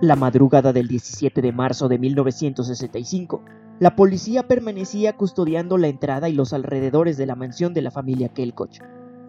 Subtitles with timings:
[0.00, 3.42] La madrugada del 17 de marzo de 1965,
[3.80, 8.28] la policía permanecía custodiando la entrada y los alrededores de la mansión de la familia
[8.28, 8.78] Kelkoch.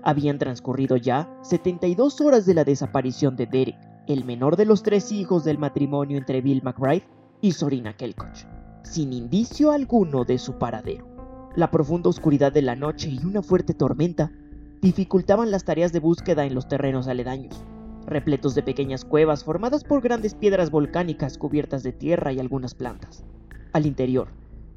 [0.04, 5.12] Habían transcurrido ya 72 horas de la desaparición de Derek, el menor de los tres
[5.12, 7.08] hijos del matrimonio entre Bill McBride
[7.42, 8.46] y Sorina Kelkoch,
[8.84, 11.08] sin indicio alguno de su paradero.
[11.56, 14.32] La profunda oscuridad de la noche y una fuerte tormenta
[14.84, 17.66] dificultaban las tareas de búsqueda en los terrenos aledaños,
[18.10, 23.24] repletos de pequeñas cuevas formadas por grandes piedras volcánicas cubiertas de tierra y algunas plantas.
[23.72, 24.30] Al interior,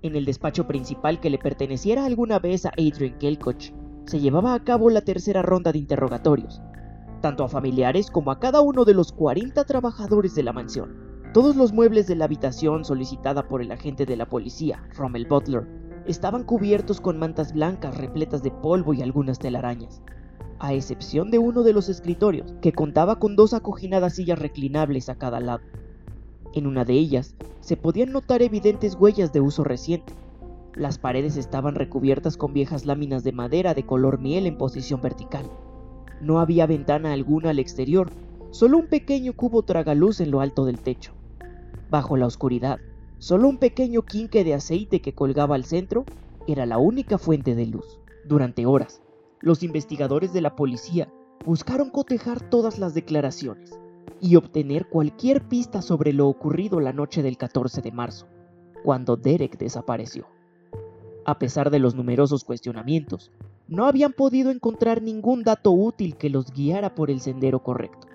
[0.02, 3.72] en el despacho principal que le perteneciera alguna vez a Adrian Kelkoch,
[4.04, 6.60] se llevaba a cabo la tercera ronda de interrogatorios,
[7.20, 11.12] tanto a familiares como a cada uno de los 40 trabajadores de la mansión.
[11.32, 15.66] Todos los muebles de la habitación solicitada por el agente de la policía, Rommel Butler,
[16.06, 20.02] estaban cubiertos con mantas blancas repletas de polvo y algunas telarañas,
[20.62, 25.16] a excepción de uno de los escritorios, que contaba con dos acoginadas sillas reclinables a
[25.16, 25.62] cada lado.
[26.54, 30.14] En una de ellas se podían notar evidentes huellas de uso reciente.
[30.74, 35.50] Las paredes estaban recubiertas con viejas láminas de madera de color miel en posición vertical.
[36.20, 38.10] No había ventana alguna al exterior,
[38.50, 41.12] solo un pequeño cubo tragaluz en lo alto del techo.
[41.90, 42.78] Bajo la oscuridad,
[43.22, 46.04] Solo un pequeño quinque de aceite que colgaba al centro
[46.48, 48.00] era la única fuente de luz.
[48.24, 49.00] Durante horas,
[49.42, 51.12] los investigadores de la policía
[51.44, 53.78] buscaron cotejar todas las declaraciones
[54.20, 58.28] y obtener cualquier pista sobre lo ocurrido la noche del 14 de marzo,
[58.84, 60.26] cuando Derek desapareció.
[61.24, 63.32] A pesar de los numerosos cuestionamientos,
[63.66, 68.06] no habían podido encontrar ningún dato útil que los guiara por el sendero correcto.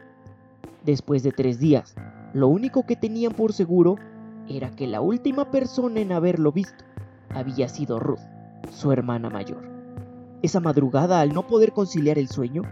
[0.86, 1.96] Después de tres días,
[2.34, 3.98] lo único que tenían por seguro
[4.48, 6.86] era que la última persona en haberlo visto
[7.30, 8.22] había sido Ruth,
[8.72, 9.77] su hermana mayor.
[10.42, 12.64] Esa madrugada, al no poder conciliar el sueño,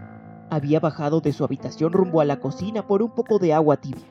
[0.50, 4.06] había bajado de su habitación rumbo a la cocina por un poco de agua tibia.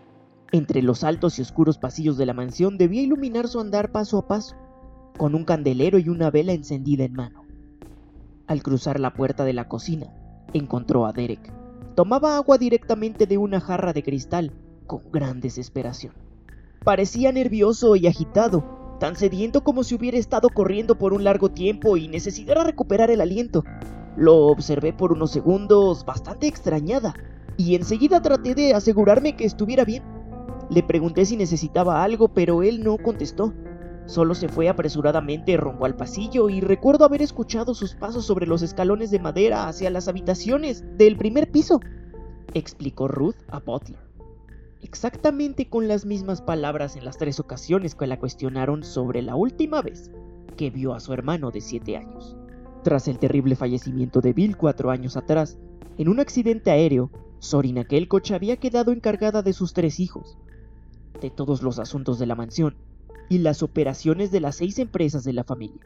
[0.52, 4.28] Entre los altos y oscuros pasillos de la mansión debía iluminar su andar paso a
[4.28, 4.56] paso,
[5.18, 7.44] con un candelero y una vela encendida en mano.
[8.48, 10.14] Al cruzar la puerta de la cocina,
[10.54, 11.52] encontró a Derek.
[11.96, 14.52] Tomaba agua directamente de una jarra de cristal
[14.86, 16.14] con gran desesperación.
[16.84, 21.98] Parecía nervioso y agitado, tan sediento como si hubiera estado corriendo por un largo tiempo
[21.98, 23.64] y necesitara recuperar el aliento.
[24.18, 27.14] Lo observé por unos segundos bastante extrañada,
[27.58, 30.04] y enseguida traté de asegurarme que estuviera bien.
[30.70, 33.54] Le pregunté si necesitaba algo, pero él no contestó.
[34.06, 38.62] Solo se fue apresuradamente rumbo al pasillo y recuerdo haber escuchado sus pasos sobre los
[38.62, 41.80] escalones de madera hacia las habitaciones del primer piso,
[42.54, 44.05] explicó Ruth a Butler
[44.86, 49.82] exactamente con las mismas palabras en las tres ocasiones que la cuestionaron sobre la última
[49.82, 50.12] vez
[50.58, 52.38] que vio a su hermano de 7 años.
[52.84, 55.58] Tras el terrible fallecimiento de Bill cuatro años atrás,
[55.98, 57.10] en un accidente aéreo,
[57.40, 60.38] Sorina Kelkoch había quedado encargada de sus tres hijos,
[61.20, 62.76] de todos los asuntos de la mansión
[63.28, 65.82] y las operaciones de las seis empresas de la familia.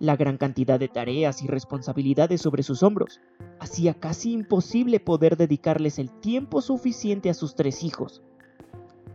[0.00, 3.20] La gran cantidad de tareas y responsabilidades sobre sus hombros
[3.58, 8.22] hacía casi imposible poder dedicarles el tiempo suficiente a sus tres hijos.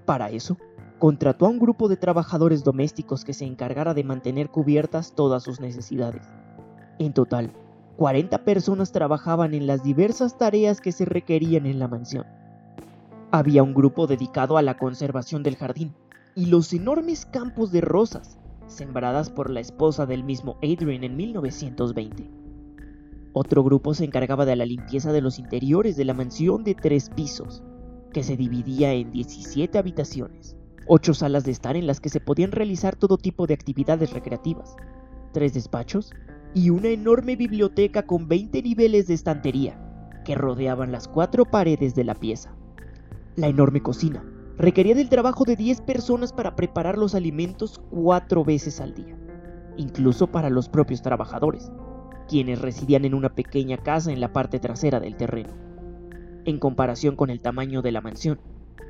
[0.05, 0.59] Para eso,
[0.99, 5.59] contrató a un grupo de trabajadores domésticos que se encargara de mantener cubiertas todas sus
[5.59, 6.27] necesidades.
[6.99, 7.51] En total,
[7.97, 12.27] 40 personas trabajaban en las diversas tareas que se requerían en la mansión.
[13.31, 15.95] Había un grupo dedicado a la conservación del jardín
[16.35, 22.29] y los enormes campos de rosas sembradas por la esposa del mismo Adrian en 1920.
[23.33, 27.09] Otro grupo se encargaba de la limpieza de los interiores de la mansión de tres
[27.09, 27.63] pisos,
[28.13, 30.55] que se dividía en 17 habitaciones,
[30.87, 34.75] ocho salas de estar en las que se podían realizar todo tipo de actividades recreativas,
[35.33, 36.13] tres despachos
[36.53, 39.81] y una enorme biblioteca con 20 niveles de estantería
[40.23, 42.55] que rodeaban las cuatro paredes de la pieza.
[43.35, 44.23] La enorme cocina,
[44.57, 49.17] requería del trabajo de 10 personas para preparar los alimentos cuatro veces al día,
[49.77, 51.71] incluso para los propios trabajadores,
[52.27, 55.53] quienes residían en una pequeña casa en la parte trasera del terreno.
[56.45, 58.39] En comparación con el tamaño de la mansión,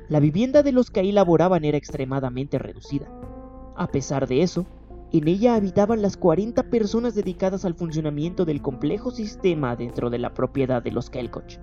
[0.08, 3.08] la vivienda de los que ahí laboraban era extremadamente reducida.
[3.76, 4.66] A pesar de eso,
[5.12, 10.34] en ella habitaban las 40 personas dedicadas al funcionamiento del complejo sistema dentro de la
[10.34, 11.58] propiedad de los Kelkoch.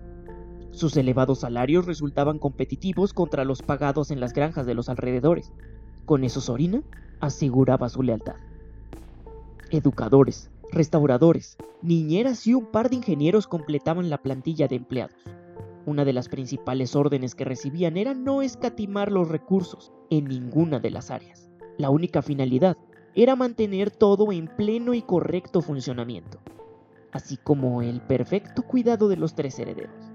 [0.74, 5.54] Sus elevados salarios resultaban competitivos contra los pagados en las granjas de los alrededores.
[6.06, 6.82] Con eso Sorina
[7.20, 8.36] aseguraba su lealtad.
[9.70, 15.16] Educadores, restauradores, niñeras y un par de ingenieros completaban la plantilla de empleados.
[15.86, 20.90] Una de las principales órdenes que recibían era no escatimar los recursos en ninguna de
[20.90, 21.52] las áreas.
[21.78, 22.78] La única finalidad
[23.14, 26.40] era mantener todo en pleno y correcto funcionamiento,
[27.12, 30.13] así como el perfecto cuidado de los tres herederos.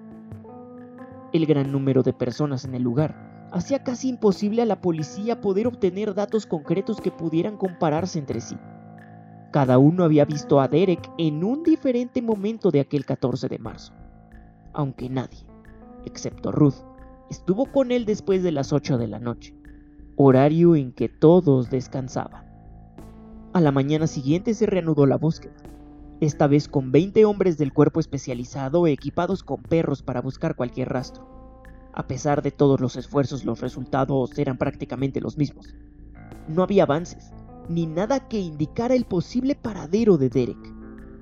[1.33, 5.67] El gran número de personas en el lugar hacía casi imposible a la policía poder
[5.67, 8.57] obtener datos concretos que pudieran compararse entre sí.
[9.53, 13.93] Cada uno había visto a Derek en un diferente momento de aquel 14 de marzo,
[14.73, 15.47] aunque nadie,
[16.07, 16.77] excepto Ruth,
[17.31, 19.55] estuvo con él después de las 8 de la noche,
[20.17, 22.47] horario en que todos descansaban.
[23.53, 25.55] A la mañana siguiente se reanudó la búsqueda,
[26.21, 31.27] esta vez con 20 hombres del cuerpo especializado equipados con perros para buscar cualquier rastro.
[31.93, 35.75] A pesar de todos los esfuerzos, los resultados eran prácticamente los mismos.
[36.49, 37.33] No había avances,
[37.69, 40.75] ni nada que indicara el posible paradero de Derek.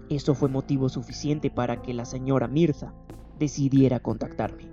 [0.09, 2.95] Eso fue motivo suficiente para que la señora Mirza
[3.39, 4.69] decidiera contactarme.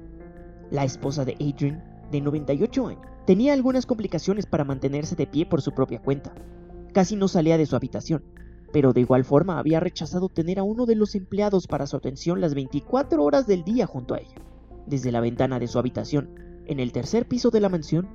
[0.72, 5.62] La esposa de Adrian, de 98 años, tenía algunas complicaciones para mantenerse de pie por
[5.62, 6.34] su propia cuenta.
[6.94, 8.24] Casi no salía de su habitación,
[8.74, 12.42] pero de igual forma había rechazado tener a uno de los empleados para su atención
[12.42, 14.42] las 24 horas del día junto a ella.
[14.88, 16.32] Desde la ventana de su habitación,
[16.66, 18.10] en el tercer piso de la mansión,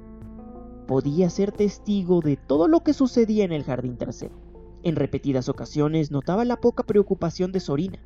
[0.88, 4.34] podía ser testigo de todo lo que sucedía en el jardín trasero.
[4.82, 8.00] En repetidas ocasiones notaba la poca preocupación de Sorina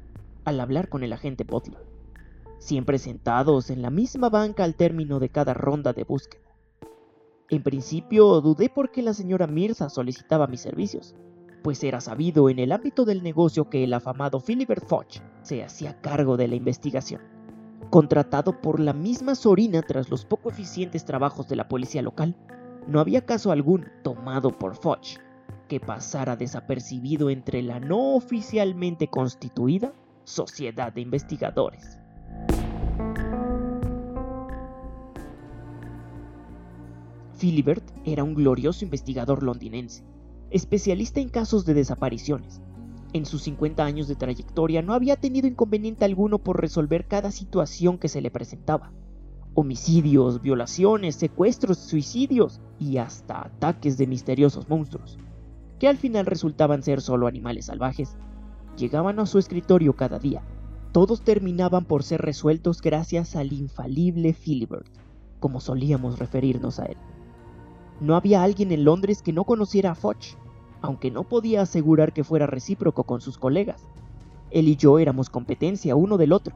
[0.44, 1.86] al hablar con el agente Butler,
[2.58, 6.42] siempre sentados en la misma banca al término de cada ronda de búsqueda.
[7.48, 11.14] En principio dudé por qué la señora Mirza solicitaba mis servicios,
[11.62, 16.00] pues era sabido en el ámbito del negocio que el afamado Philibert Foch se hacía
[16.00, 17.20] cargo de la investigación.
[17.90, 22.36] Contratado por la misma Sorina tras los poco eficientes trabajos de la policía local,
[22.86, 25.18] no había caso algún tomado por Foch
[25.68, 29.92] que pasara desapercibido entre la no oficialmente constituida
[30.24, 31.98] Sociedad de Investigadores.
[37.38, 40.04] Philibert era un glorioso investigador londinense,
[40.52, 42.60] especialista en casos de desapariciones.
[43.12, 47.98] En sus 50 años de trayectoria no había tenido inconveniente alguno por resolver cada situación
[47.98, 48.92] que se le presentaba
[49.54, 55.18] homicidios, violaciones, secuestros, suicidios y hasta ataques de misteriosos monstruos,
[55.78, 58.16] que al final resultaban ser solo animales salvajes,
[58.76, 60.42] llegaban a su escritorio cada día.
[60.92, 64.88] Todos terminaban por ser resueltos gracias al infalible Philibert,
[65.40, 66.96] como solíamos referirnos a él.
[68.00, 70.34] No había alguien en Londres que no conociera a Foch,
[70.82, 73.82] aunque no podía asegurar que fuera recíproco con sus colegas.
[74.50, 76.54] Él y yo éramos competencia uno del otro,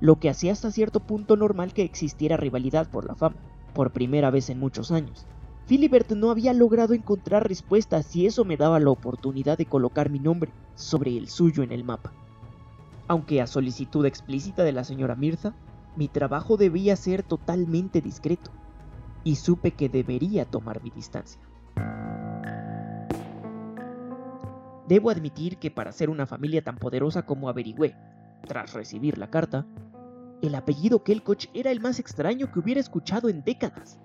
[0.00, 3.36] lo que hacía hasta cierto punto normal que existiera rivalidad por la fama,
[3.74, 5.24] por primera vez en muchos años.
[5.66, 10.18] Philibert no había logrado encontrar respuestas y eso me daba la oportunidad de colocar mi
[10.18, 12.12] nombre sobre el suyo en el mapa.
[13.06, 15.54] Aunque a solicitud explícita de la señora Mirza,
[15.96, 18.50] mi trabajo debía ser totalmente discreto,
[19.24, 21.40] y supe que debería tomar mi distancia.
[24.88, 27.94] Debo admitir que para ser una familia tan poderosa como averigüé,
[28.46, 29.66] tras recibir la carta,
[30.40, 34.00] el apellido Kelkoch era el más extraño que hubiera escuchado en décadas.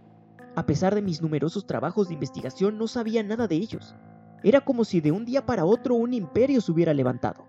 [0.56, 3.96] A pesar de mis numerosos trabajos de investigación, no sabía nada de ellos.
[4.44, 7.46] Era como si de un día para otro un imperio se hubiera levantado.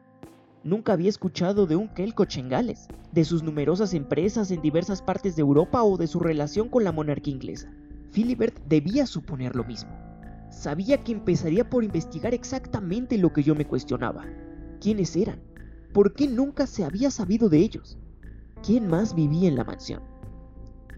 [0.62, 5.35] Nunca había escuchado de un Kelkoch en Gales, de sus numerosas empresas en diversas partes
[5.35, 7.68] de Europa o de su relación con la monarquía inglesa.
[8.12, 10.03] Philibert debía suponer lo mismo.
[10.54, 14.25] Sabía que empezaría por investigar exactamente lo que yo me cuestionaba.
[14.80, 15.40] ¿Quiénes eran?
[15.92, 17.99] ¿Por qué nunca se había sabido de ellos?
[18.64, 20.00] quién más vivía en la mansión.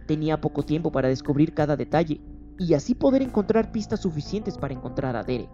[0.07, 2.21] Tenía poco tiempo para descubrir cada detalle
[2.59, 5.51] y así poder encontrar pistas suficientes para encontrar a Derek.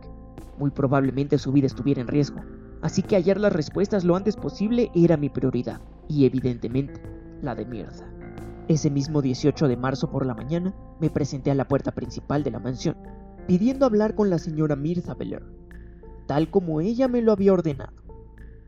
[0.58, 2.42] Muy probablemente su vida estuviera en riesgo,
[2.82, 7.00] así que hallar las respuestas lo antes posible era mi prioridad, y evidentemente
[7.40, 8.06] la de mierda.
[8.68, 12.50] Ese mismo 18 de marzo por la mañana me presenté a la puerta principal de
[12.50, 12.96] la mansión,
[13.46, 15.44] pidiendo hablar con la señora Mirza Beller,
[16.26, 17.92] tal como ella me lo había ordenado.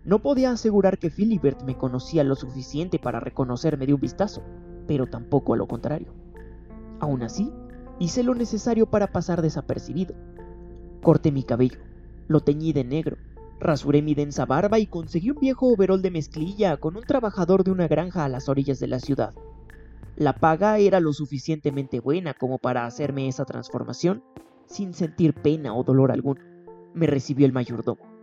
[0.05, 4.43] No podía asegurar que Philibert me conocía lo suficiente para reconocerme de un vistazo,
[4.87, 6.13] pero tampoco a lo contrario.
[7.01, 7.51] Aún así,
[7.99, 10.15] hice lo necesario para pasar desapercibido.
[11.03, 11.79] Corté mi cabello,
[12.29, 13.17] lo teñí de negro,
[13.61, 17.71] rasuré mi densa barba y conseguí un viejo overol de mezclilla con un trabajador de
[17.71, 19.35] una granja a las orillas de la ciudad.
[20.17, 24.23] La paga era lo suficientemente buena como para hacerme esa transformación
[24.67, 26.41] sin sentir pena o dolor alguno.
[26.95, 28.15] Me recibió el mayordomo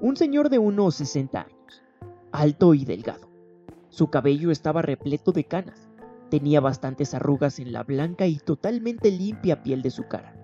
[0.00, 1.82] un señor de unos 60 años,
[2.30, 3.28] alto y delgado.
[3.88, 5.88] Su cabello estaba repleto de canas,
[6.28, 10.34] tenía bastantes arrugas en la blanca y totalmente limpia piel de su cara,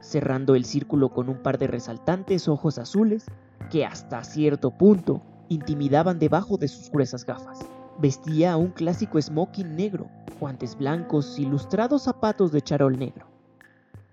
[0.00, 3.26] cerrando el círculo con un par de resaltantes ojos azules
[3.70, 7.60] que hasta cierto punto intimidaban debajo de sus gruesas gafas.
[7.98, 10.08] Vestía un clásico smoking negro,
[10.38, 13.31] guantes blancos y lustrados zapatos de charol negro.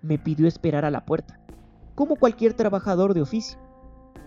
[0.02, 1.40] Me pidió esperar a la puerta,
[1.94, 3.58] como cualquier trabajador de oficio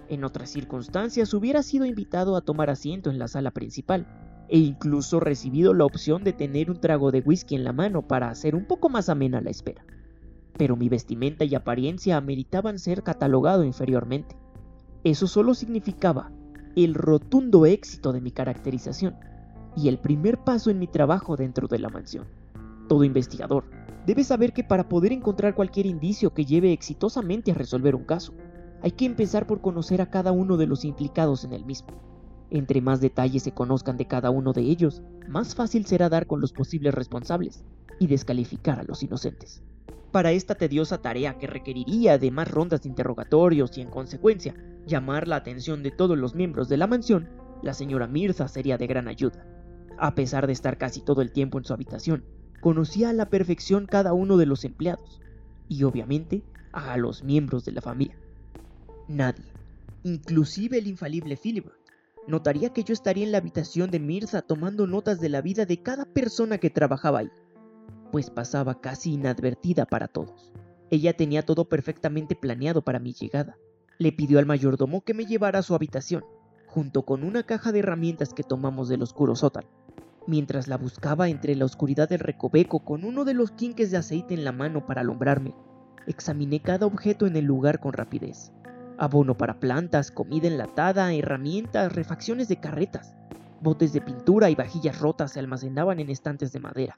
[0.09, 4.07] en otras circunstancias hubiera sido invitado a tomar asiento en la sala principal,
[4.49, 8.29] e incluso recibido la opción de tener un trago de whisky en la mano para
[8.29, 9.85] hacer un poco más amena la espera.
[10.57, 14.35] Pero mi vestimenta y apariencia ameritaban ser catalogado inferiormente.
[15.03, 16.31] Eso solo significaba
[16.75, 19.15] el rotundo éxito de mi caracterización
[19.75, 22.27] y el primer paso en mi trabajo dentro de la mansión.
[22.87, 23.65] Todo investigador
[24.05, 28.33] debe saber que para poder encontrar cualquier indicio que lleve exitosamente a resolver un caso,
[28.81, 31.87] hay que empezar por conocer a cada uno de los implicados en el mismo.
[32.49, 36.41] Entre más detalles se conozcan de cada uno de ellos, más fácil será dar con
[36.41, 37.63] los posibles responsables
[37.99, 39.63] y descalificar a los inocentes.
[40.11, 44.53] Para esta tediosa tarea que requeriría de más rondas de interrogatorios y en consecuencia
[44.85, 47.29] llamar la atención de todos los miembros de la mansión,
[47.63, 49.47] la señora Mirza sería de gran ayuda.
[49.97, 52.25] A pesar de estar casi todo el tiempo en su habitación,
[52.63, 55.19] conocía a la perfección cada uno de los empleados
[55.67, 58.17] y obviamente a los miembros de la familia.
[59.09, 59.43] Nadie,
[60.03, 61.75] inclusive el infalible Philibert,
[62.25, 65.83] notaría que yo estaría en la habitación de Mirza tomando notas de la vida de
[65.83, 67.31] cada persona que trabajaba ahí,
[68.13, 70.49] pues pasaba casi inadvertida para todos.
[70.89, 73.57] Ella tenía todo perfectamente planeado para mi llegada.
[73.97, 76.23] Le pidió al mayordomo que me llevara a su habitación,
[76.67, 79.82] junto con una caja de herramientas que tomamos del oscuro sótano.
[80.27, 84.33] Mientras la buscaba entre la oscuridad del recoveco con uno de los quinques de aceite
[84.33, 85.53] en la mano para alumbrarme,
[86.07, 88.51] examiné cada objeto en el lugar con rapidez
[88.97, 93.15] abono para plantas, comida enlatada, herramientas, refacciones de carretas.
[93.61, 96.95] Botes de pintura y vajillas rotas se almacenaban en estantes de madera.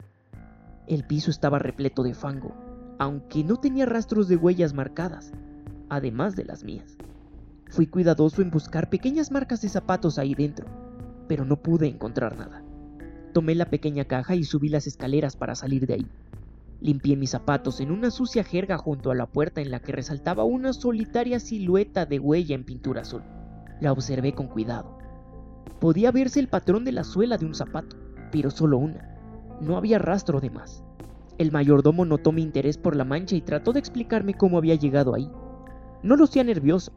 [0.88, 2.54] El piso estaba repleto de fango,
[3.00, 5.32] aunque no tenía rastros de huellas marcadas,
[5.90, 6.98] además de las mías.
[7.70, 10.68] Fui cuidadoso en buscar pequeñas marcas de zapatos ahí dentro,
[11.28, 12.65] pero no pude encontrar nada.
[13.36, 16.08] Tomé la pequeña caja y subí las escaleras para salir de ahí.
[16.80, 20.46] Limpié mis zapatos en una sucia jerga junto a la puerta en la que resaltaba
[20.46, 23.24] una solitaria silueta de huella en pintura azul.
[23.82, 24.98] La observé con cuidado.
[25.82, 27.98] Podía verse el patrón de la suela de un zapato,
[28.32, 29.18] pero solo una.
[29.60, 30.86] No había rastro de más.
[31.38, 35.14] El mayordomo notó mi interés por la mancha y trató de explicarme cómo había llegado
[35.14, 35.30] ahí.
[36.04, 36.94] No lucía nervioso,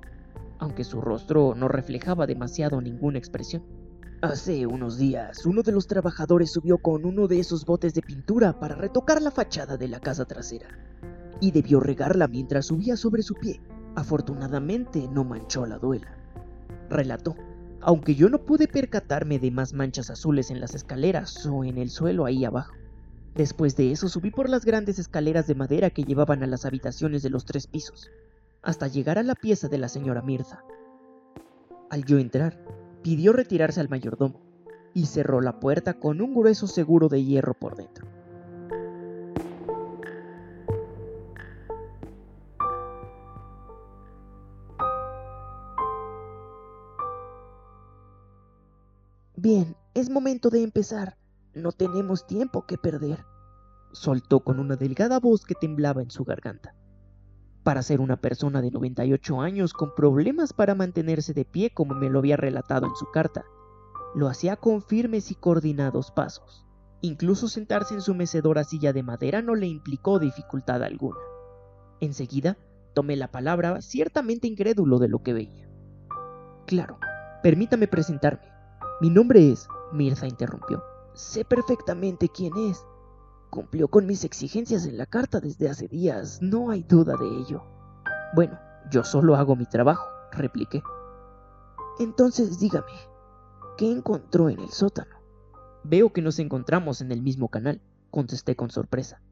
[0.60, 3.77] aunque su rostro no reflejaba demasiado ninguna expresión.
[4.20, 8.58] Hace unos días, uno de los trabajadores subió con uno de esos botes de pintura
[8.58, 10.66] para retocar la fachada de la casa trasera,
[11.40, 13.60] y debió regarla mientras subía sobre su pie.
[13.94, 16.16] Afortunadamente no manchó la duela.
[16.90, 17.36] Relató,
[17.80, 21.88] aunque yo no pude percatarme de más manchas azules en las escaleras o en el
[21.88, 22.74] suelo ahí abajo.
[23.36, 27.22] Después de eso subí por las grandes escaleras de madera que llevaban a las habitaciones
[27.22, 28.10] de los tres pisos,
[28.62, 30.64] hasta llegar a la pieza de la señora Mirza.
[31.88, 32.58] Al yo entrar,
[33.02, 34.40] pidió retirarse al mayordomo
[34.94, 38.06] y cerró la puerta con un grueso seguro de hierro por dentro.
[49.36, 51.16] Bien, es momento de empezar.
[51.54, 53.24] No tenemos tiempo que perder,
[53.92, 56.77] soltó con una delgada voz que temblaba en su garganta
[57.62, 62.08] para ser una persona de 98 años con problemas para mantenerse de pie como me
[62.08, 63.44] lo había relatado en su carta.
[64.14, 66.64] Lo hacía con firmes y coordinados pasos.
[67.00, 71.18] Incluso sentarse en su mecedora silla de madera no le implicó dificultad alguna.
[72.00, 72.56] Enseguida
[72.94, 75.68] tomé la palabra, ciertamente incrédulo de lo que veía.
[76.66, 76.98] Claro,
[77.42, 78.50] permítame presentarme.
[79.00, 79.68] Mi nombre es...
[79.92, 80.82] Mirza interrumpió.
[81.14, 82.84] Sé perfectamente quién es.
[83.50, 87.62] Cumplió con mis exigencias en la carta desde hace días, no hay duda de ello.
[88.34, 88.58] Bueno,
[88.90, 90.82] yo solo hago mi trabajo, repliqué.
[91.98, 92.92] Entonces dígame,
[93.76, 95.16] ¿qué encontró en el sótano?
[95.82, 99.22] Veo que nos encontramos en el mismo canal, contesté con sorpresa.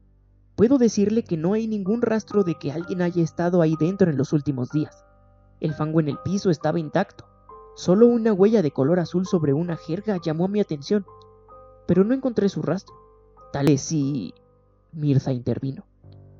[0.55, 4.17] Puedo decirle que no hay ningún rastro de que alguien haya estado ahí dentro en
[4.17, 5.05] los últimos días.
[5.59, 7.25] El fango en el piso estaba intacto.
[7.75, 11.05] Solo una huella de color azul sobre una jerga llamó mi atención,
[11.87, 13.06] pero no encontré su rastro.
[13.51, 14.33] Tal es si...
[14.91, 15.85] Mirza intervino.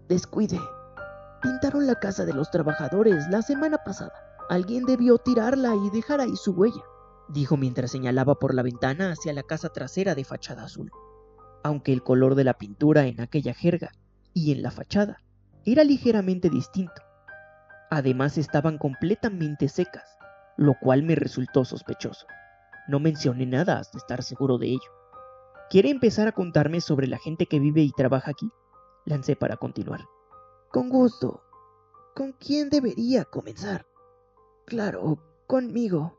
[0.08, 0.60] Descuide.
[1.42, 4.14] Pintaron la casa de los trabajadores la semana pasada.
[4.50, 6.82] Alguien debió tirarla y dejar ahí su huella,
[7.30, 10.92] dijo mientras señalaba por la ventana hacia la casa trasera de fachada azul.
[11.64, 13.92] Aunque el color de la pintura en aquella jerga
[14.34, 15.22] y en la fachada
[15.66, 17.02] era ligeramente distinto.
[17.90, 20.18] Además estaban completamente secas,
[20.56, 22.26] lo cual me resultó sospechoso.
[22.88, 24.92] No mencioné nada hasta estar seguro de ello.
[25.70, 28.50] ¿Quiere empezar a contarme sobre la gente que vive y trabaja aquí?
[29.04, 30.08] Lancé para continuar.
[30.72, 31.44] Con gusto.
[32.16, 33.86] ¿Con quién debería comenzar?
[34.66, 36.18] Claro, conmigo.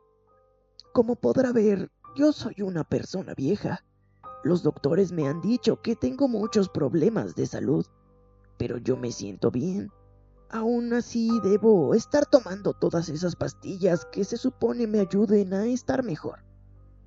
[0.93, 3.83] Como podrá ver, yo soy una persona vieja.
[4.43, 7.87] Los doctores me han dicho que tengo muchos problemas de salud,
[8.57, 9.89] pero yo me siento bien.
[10.51, 16.03] Aún así debo estar tomando todas esas pastillas que se supone me ayuden a estar
[16.03, 16.43] mejor.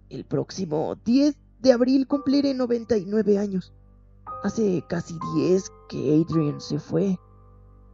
[0.08, 3.72] El próximo 10 de abril cumpliré 99 años.
[4.42, 7.18] Hace casi 10 que Adrian se fue.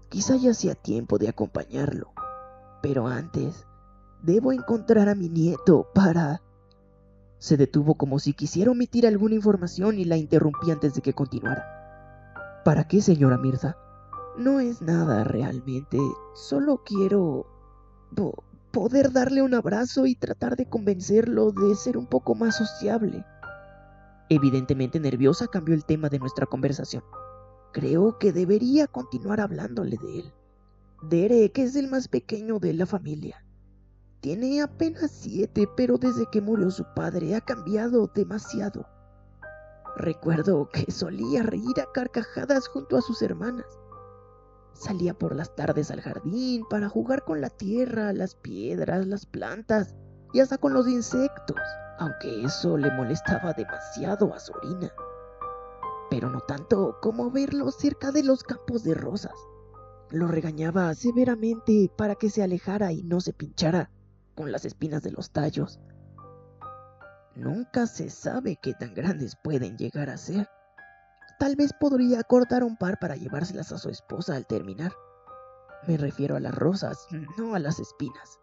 [0.08, 2.12] Quizá ya sea tiempo de acompañarlo.
[2.80, 3.66] Pero antes,
[4.22, 6.42] debo encontrar a mi nieto para...
[7.38, 12.62] Se detuvo como si quisiera omitir alguna información y la interrumpí antes de que continuara.
[12.64, 13.76] ¿Para qué, señora Mirza?
[14.38, 15.98] No es nada realmente.
[16.34, 17.46] Solo quiero
[18.72, 23.24] poder darle un abrazo y tratar de convencerlo de ser un poco más sociable.
[24.30, 27.02] Evidentemente nerviosa cambió el tema de nuestra conversación.
[27.72, 30.34] Creo que debería continuar hablándole de él.
[31.02, 33.44] Derek es el más pequeño de la familia.
[34.20, 38.86] Tiene apenas siete, pero desde que murió su padre ha cambiado demasiado.
[39.96, 43.66] Recuerdo que solía reír a carcajadas junto a sus hermanas.
[44.74, 49.94] Salía por las tardes al jardín para jugar con la tierra, las piedras, las plantas
[50.32, 51.56] y hasta con los insectos,
[51.98, 54.92] aunque eso le molestaba demasiado a Sorina.
[56.10, 59.34] Pero no tanto como verlo cerca de los campos de rosas.
[60.10, 63.90] Lo regañaba severamente para que se alejara y no se pinchara
[64.34, 65.80] con las espinas de los tallos.
[67.34, 70.48] Nunca se sabe qué tan grandes pueden llegar a ser.
[71.38, 74.92] Tal vez podría cortar un par para llevárselas a su esposa al terminar.
[75.86, 78.40] Me refiero a las rosas, no a las espinas.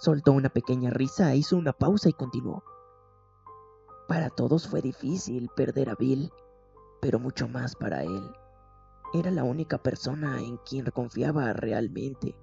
[0.00, 2.62] Soltó una pequeña risa, hizo una pausa y continuó.
[4.06, 6.30] Para todos fue difícil perder a Bill,
[7.00, 8.30] pero mucho más para él.
[9.14, 12.36] Era la única persona en quien confiaba realmente.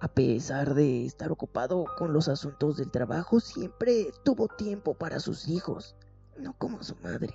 [0.00, 5.48] A pesar de estar ocupado con los asuntos del trabajo, siempre tuvo tiempo para sus
[5.48, 5.96] hijos,
[6.38, 7.34] no como su madre.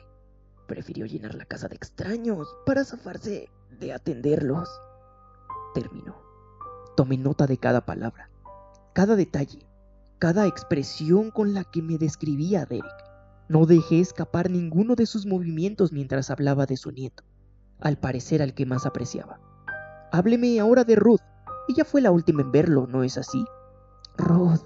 [0.66, 4.70] Prefirió llenar la casa de extraños para zafarse de atenderlos.
[5.74, 6.16] Terminó.
[6.96, 8.30] Tomé nota de cada palabra,
[8.96, 9.60] cada detalle,
[10.20, 12.86] cada expresión con la que me describía a Derek.
[13.50, 17.26] No dejé escapar ninguno de sus movimientos mientras hablaba de su nieto,
[17.82, 19.42] al parecer al que más apreciaba.
[20.14, 21.20] Hábleme ahora de Ruth,
[21.68, 23.44] ella fue la última en verlo, ¿no es así?
[24.18, 24.64] Ruth,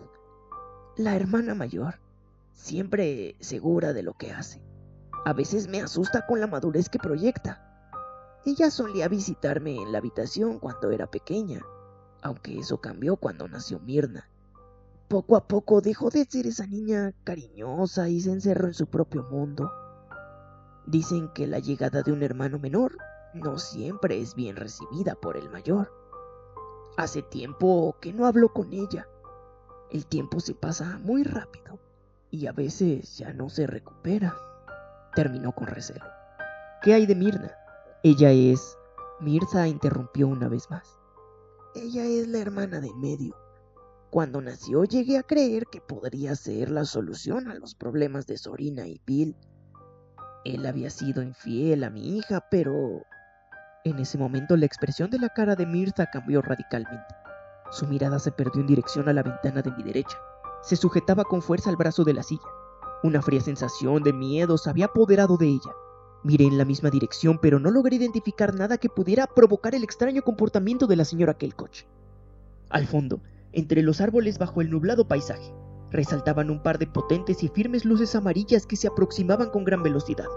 [0.95, 1.95] la hermana mayor,
[2.53, 4.61] siempre segura de lo que hace.
[5.25, 7.65] A veces me asusta con la madurez que proyecta.
[8.45, 11.61] Ella solía visitarme en la habitación cuando era pequeña,
[12.21, 14.29] aunque eso cambió cuando nació Mirna.
[15.07, 19.23] Poco a poco dejó de ser esa niña cariñosa y se encerró en su propio
[19.23, 19.71] mundo.
[20.85, 22.97] Dicen que la llegada de un hermano menor
[23.33, 25.91] no siempre es bien recibida por el mayor.
[26.97, 29.07] Hace tiempo que no hablo con ella.
[29.89, 31.79] El tiempo se pasa muy rápido
[32.29, 34.35] y a veces ya no se recupera.
[35.15, 36.05] Terminó con recelo.
[36.83, 37.51] ¿Qué hay de Mirna?
[38.03, 38.77] Ella es...
[39.19, 40.98] Mirza interrumpió una vez más.
[41.75, 43.35] Ella es la hermana de medio.
[44.09, 48.87] Cuando nació llegué a creer que podría ser la solución a los problemas de Sorina
[48.87, 49.35] y Bill.
[50.45, 53.03] Él había sido infiel a mi hija, pero
[53.83, 57.15] en ese momento la expresión de la cara de Mirza cambió radicalmente.
[57.69, 60.17] Su mirada se perdió en dirección a la ventana de mi derecha.
[60.63, 62.49] Se sujetaba con fuerza al brazo de la silla.
[63.03, 65.71] Una fría sensación de miedo se había apoderado de ella.
[66.23, 70.21] Miré en la misma dirección, pero no logré identificar nada que pudiera provocar el extraño
[70.21, 71.85] comportamiento de la señora Kelkoch.
[72.69, 73.21] Al fondo,
[73.53, 75.53] entre los árboles bajo el nublado paisaje,
[75.91, 80.27] resaltaban un par de potentes y firmes luces amarillas que se aproximaban con gran velocidad.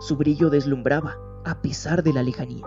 [0.00, 2.66] Su brillo deslumbraba, a pesar de la lejanía.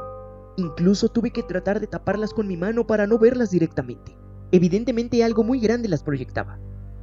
[0.57, 4.17] Incluso tuve que tratar de taparlas con mi mano para no verlas directamente.
[4.51, 6.59] Evidentemente algo muy grande las proyectaba,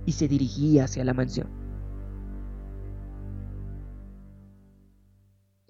[0.06, 1.61] y se dirigía hacia la mansión.